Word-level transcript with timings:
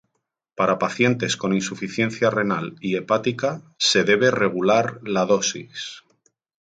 Para 0.55 0.79
pacientes 0.79 1.37
con 1.37 1.53
insuficiencia 1.53 2.31
renal 2.31 2.75
y 2.81 2.95
hepática, 2.95 3.61
se 3.77 4.03
debe 4.03 4.31
regular 4.31 4.99
la 5.03 5.27
dosis. 5.27 6.01